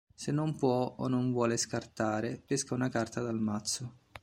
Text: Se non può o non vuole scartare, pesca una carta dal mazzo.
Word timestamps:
Se 0.15 0.31
non 0.31 0.55
può 0.57 0.95
o 0.97 1.07
non 1.07 1.31
vuole 1.31 1.57
scartare, 1.57 2.41
pesca 2.43 2.73
una 2.73 2.89
carta 2.89 3.21
dal 3.21 3.39
mazzo. 3.39 3.93